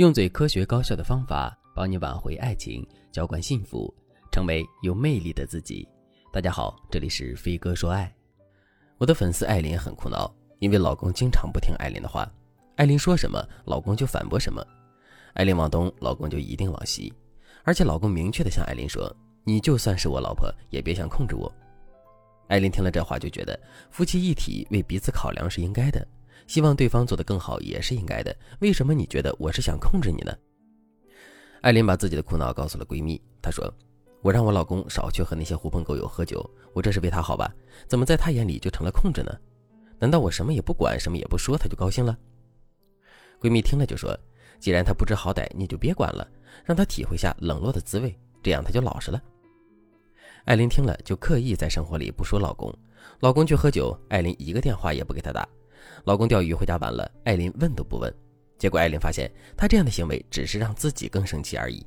[0.00, 3.94] 用最科学高效的方法帮你挽回爱情，浇灌幸福，
[4.32, 5.86] 成为有魅力的自己。
[6.32, 8.10] 大家好，这里是飞哥说爱。
[8.96, 12.26] 我的粉丝艾琳很苦恼，因为老公经常不听艾琳的话，
[12.76, 14.66] 艾琳说什么，老公就反驳什么。
[15.34, 17.12] 艾琳往东，老公就一定往西，
[17.62, 19.14] 而且老公明确的向艾琳说
[19.44, 21.52] ：“你就算是我老婆，也别想控制我。”
[22.48, 23.60] 艾琳听了这话，就觉得
[23.90, 26.08] 夫妻一体为彼此考量是应该的。
[26.46, 28.36] 希望对方做得更好也是应该的。
[28.60, 30.32] 为什么你觉得我是想控制你呢？
[31.62, 33.20] 艾琳把自己的苦恼告诉了闺蜜。
[33.42, 33.72] 她说
[34.22, 37.54] ：“我让我老公少去和那些狐朋狗友喝酒，我这是为他好吧？
[37.86, 39.32] 怎么在他眼里就成了控制呢？
[39.98, 42.16] 难道我什么也不管，什么也不说，他就高兴了？”
[43.40, 44.18] 闺蜜听了就说
[44.60, 46.26] ：“既然他不知好歹，你就别管了，
[46.64, 49.22] 让他体会下冷落的滋味，这样他就老实了。”
[50.44, 52.74] 艾琳听了就刻意在生活里不说老公，
[53.20, 55.46] 老公去喝酒，艾琳一个电话也不给他打。
[56.04, 58.12] 老公钓鱼回家晚了，艾琳问都不问，
[58.58, 61.84] 结果艾琳发现她这样的行为只是让自己更生气而已。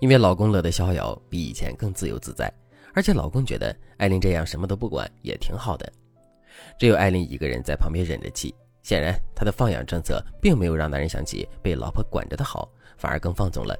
[0.00, 2.52] 因为老公乐得逍遥，比以前更自由自在，
[2.94, 5.90] 而且老公觉得艾琳这样什么都不管也挺好的。
[6.78, 13.76] 只有艾琳一个人在旁边忍着气，显然她的放养政策并没有让男人想起被老婆管着的好，反而更放纵了。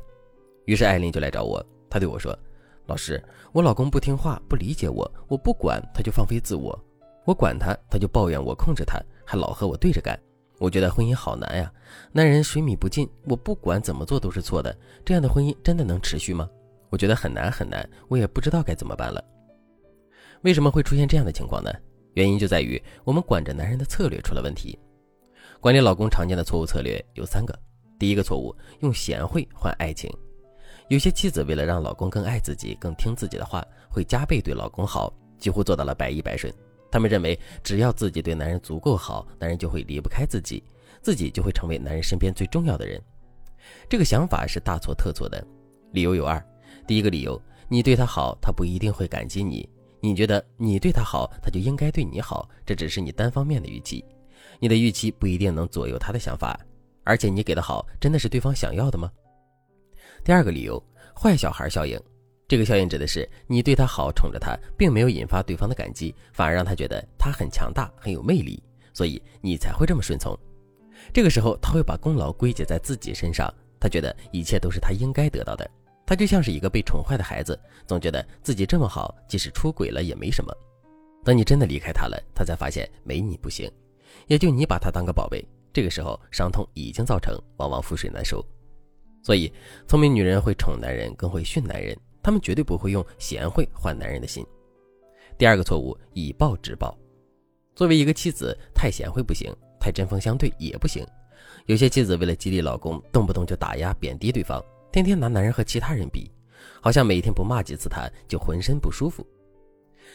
[0.65, 2.39] 于是艾琳就来找我，她对我说
[2.87, 6.79] ：“老师，我老公不听话，不理解我，我不管他就放飞自我。”
[7.25, 10.19] 我管他，他就抱怨我控制他，还老和我对着干。
[10.59, 11.73] 我觉得婚姻好难呀，
[12.12, 14.77] 男人水米不进，我不管怎么做都是错的。
[15.05, 16.48] 这样的婚姻真的能持续吗？
[16.91, 19.23] 我觉得很难很难，我也不知道该怎么办了。
[20.42, 21.70] 为什么会出现这样的情况呢？
[22.14, 24.79] 原因就在于我们管着男人的策略出了问题。
[25.61, 27.59] 管理老公常见的错误策略有三个。
[27.98, 30.11] 第一个错误，用贤惠换爱情。
[30.89, 36.53] 有些妻子为了让老公更爱自己、更听自己的话，会加倍对老公好，几乎做到了百依百顺。
[36.93, 40.62] 他们认为，只要自己对男人足够好，男人就会离不开自己，
[41.01, 43.01] 自己就会成为男人身边最重要的人。
[43.89, 45.43] 这个想法是大错特错的。
[45.93, 46.41] 理由有二：
[46.87, 49.67] 第一个理由，你对他好，他不一定会感激你。
[50.01, 54.05] 你觉得你对他好，他就应该对你好，这只是你单方面的预期。
[54.59, 56.59] 你的预期不一定能左右他的想法，
[57.05, 59.11] 而且你给的好，真的是对方想要的吗？
[60.23, 60.83] 第二个理由，
[61.14, 61.98] 坏小孩效应。
[62.52, 70.39] 这个效应指的是你对他好，宠着他，并没有引发对方的感激，反而让他觉得他很强大，很有魅力，所以你才会这么顺从。
[71.14, 75.67] 这个时候，他会把功劳归结在自己身上，他觉得一切都是他应该得到的。
[76.05, 80.55] 他就像是一个被宠坏的孩子，总觉得自己这么好，即使出轨了也没什么。
[81.24, 83.67] 等你真的离开他了，他才发现没你不行，
[84.27, 85.42] 也就你把他当个宝贝。
[85.73, 88.45] 这个时候，伤痛已经造成，往往覆水难收。
[89.23, 89.51] 所以，
[89.89, 91.96] 聪明女人会宠男人，更会训男人。
[92.23, 94.47] 他们绝对不会用贤惠换男人的心。
[95.37, 96.97] 第二个错误，以暴制暴。
[97.75, 99.51] 作为一个妻子，太贤惠不行，
[99.81, 101.05] 太针锋相对也不行。
[101.67, 104.63] 有些妻子为了激励老公，动不动就打压贬低对方，
[104.93, 106.31] 天天拿男人和其他人比，
[106.81, 109.27] 好像每天不骂几次他就浑身不舒服。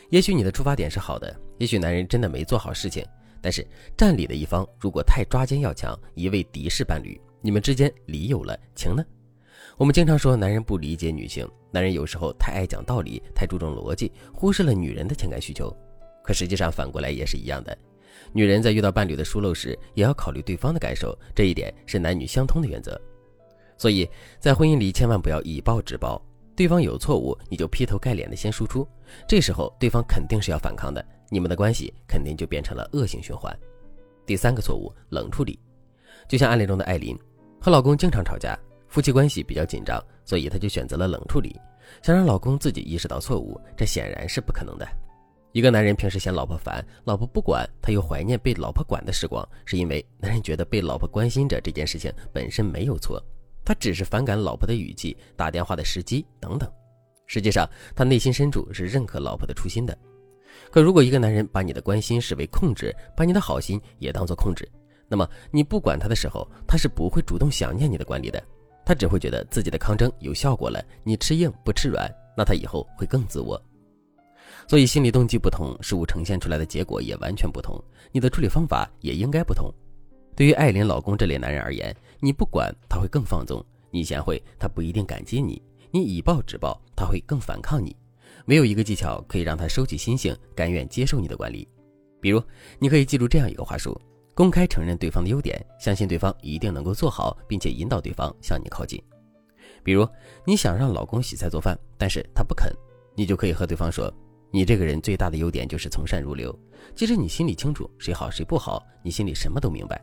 [0.09, 3.03] 也许你的出发点是好的，也许男人真的没做好事情，
[3.41, 3.65] 但是
[3.97, 9.03] 占理的一方如果太抓奸要强，一味敌视伴侣，你们之间理有了，情呢？
[9.77, 15.71] 我们经常说男人不理解女性，男人有时候太爱讲道理，太注重逻辑，忽视了女人的情感需求。
[16.23, 17.77] 可实际上反过来也是一样的，
[18.33, 22.99] 女人在遇到伴侣的疏漏时，也要考虑对方的感受，这一点是男女相通的原则。
[23.77, 26.19] 所以在婚姻里千万不要以暴制暴，
[26.55, 28.87] 对方有错误你就劈头盖脸的先输出，
[29.27, 33.55] 这时候对方肯定是要反抗的，你们的关系肯定就变成了恶性循环。
[34.25, 35.59] 第三个错误，冷处理，
[36.27, 37.15] 就像案例中的艾琳，
[37.61, 38.57] 和老公经常吵架。
[38.87, 41.59] 夫妻关系比较紧张，所以她就选择了冷处理，
[42.03, 44.85] 想让老公自己意识到错误，这显然是不可能的。
[45.53, 53.23] 一个男人平时嫌老婆烦，老婆不管，他又怀念被老婆管的时光，是因为男人觉得被老婆关心着这件事情本身没有错，
[53.63, 56.69] 他只是反感老婆的语气、打电话的时机等等。
[57.25, 59.97] 实际上，他内心深处是认可老婆的初心的。
[60.69, 64.69] 可如果一个男人把你的关心视为控制，把你的好心也当做控制，
[65.07, 68.43] 那么你不管他的时候，他是不会主动想念你的管理的。
[68.87, 73.61] 他只会觉得自己的抗争有效果了，你吃硬不吃软，那他以后会更自我。
[74.65, 79.69] 所以心理动机不同，事物呈现出来的结果也完全不同，你的处理方法也应该不同。
[80.37, 83.61] 对于艾琳老公这类男人而言，你不管他会更放纵，
[83.91, 85.61] 你贤惠他不一定感激你，
[85.91, 87.93] 你以暴制暴他会更反抗你。
[88.45, 91.67] 没有一个技巧可以让他收起心性，甘愿接受你的管理。
[92.21, 92.41] 比如，
[92.79, 93.99] 你可以记住这样一个话术。
[94.37, 99.03] 公开承认对方的优点，相信对方一定能够做好，并且引导对方向你靠近。
[99.83, 100.07] 比如，
[100.45, 102.71] 你想让老公洗菜做饭，但是他不肯，
[103.15, 104.13] 你就可以和对方说
[104.53, 106.55] ：“你这个人最大的优点就是从善如流。
[106.93, 109.99] 其实你心里清楚谁好谁不好，你心里什么都明白，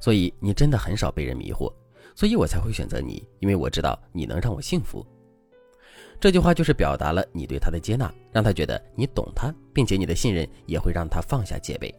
[0.00, 1.70] 所以你真的很少被人迷惑。
[2.16, 5.06] 所以我才会选择你，因为我知道你能让我幸福。
[6.18, 11.94] 这句话就是表达了你对他的接纳，让他觉得你懂他，并且你的信任也会让他放下戒备。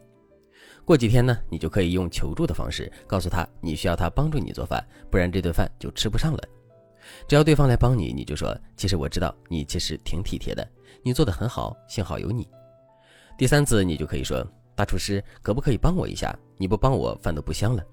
[0.86, 4.80] 过几天呢，你就可以用求助的方式告诉他你需要他帮助你做饭，
[5.10, 6.38] 不然这顿饭就吃不上了。
[7.26, 10.64] 只要对方来帮你，你就说：“其实我知道你其实挺体贴的，
[11.02, 12.48] 你做的很好，幸好有你。”
[13.36, 14.46] 第三次你就可以说
[14.76, 16.32] ：“大厨师，可不可以帮我一下？
[16.56, 17.84] 你不帮我，饭都不香了。”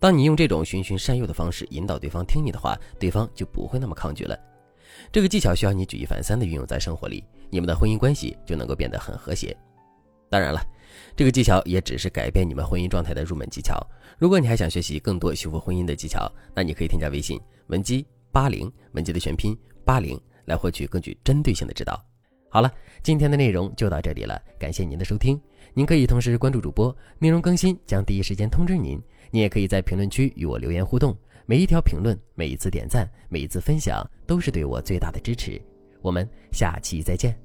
[0.00, 4.34] 当你用这种循循善诱的方式引导对方听你的话，对方就不会那么抗拒了。
[5.12, 9.54] 这个技巧需要你举一反三的运用在生活里，你们的婚姻关系就能够变得很和谐。
[10.34, 10.60] 当然了，
[11.14, 13.80] 这个技巧也只是改变你们婚姻状态的入门技巧。
[14.18, 22.04] 如果你还想学习更多修复婚姻的技巧，那你可以添加微信文姬八零，文姬的全拼八零，来获取更具针对性的指导。
[22.48, 22.68] 好了，
[23.00, 25.40] 今天的内容就到这里了，感谢您的收听。
[25.72, 29.00] 您可以同时关注主播，内容更新将第一时间通知您。
[29.30, 31.16] 你也可以在评论区与我留言互动，
[31.46, 35.62] 每一条评论、每一次点赞、每一次分享，都是对我最大的支持。
[36.02, 37.43] 我们下期再见。